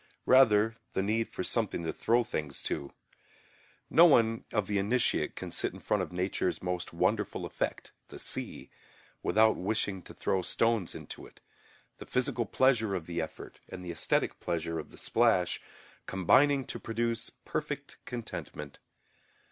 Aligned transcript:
Rather 0.25 0.77
the 0.93 1.03
need 1.03 1.29
for 1.29 1.43
some 1.43 1.67
thing 1.67 1.83
to 1.85 1.93
throw 1.93 2.23
things 2.23 2.63
to. 2.63 2.91
No 3.87 4.03
one 4.05 4.45
of 4.51 4.65
the 4.65 4.79
initiate 4.79 5.35
can 5.35 5.51
sit 5.51 5.73
in 5.73 5.79
front 5.79 6.01
of 6.01 6.11
Nature's 6.11 6.63
most 6.63 6.91
wonderful 6.91 7.45
effect, 7.45 7.91
the 8.07 8.17
sea, 8.17 8.71
without 9.21 9.57
wishing 9.57 10.01
to 10.01 10.13
throw 10.15 10.41
stones 10.41 10.95
into 10.95 11.27
it, 11.27 11.39
the 11.99 12.07
physical 12.07 12.47
pleasure 12.47 12.95
of 12.95 13.05
the 13.05 13.21
effort 13.21 13.59
and 13.69 13.85
the 13.85 13.91
aesthetic 13.91 14.39
pleasure 14.39 14.79
of 14.79 14.89
the 14.89 14.97
splash 14.97 15.61
combining 16.07 16.65
to 16.65 16.79
produce 16.79 17.29
perfect 17.45 17.99
contentment. 18.05 18.79